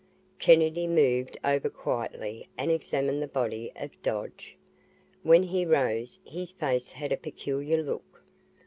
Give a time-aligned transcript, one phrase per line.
[0.39, 4.57] Kennedy moved over quietly and examined the body of Dodge.
[5.21, 8.23] When he rose, his face had a peculiar look.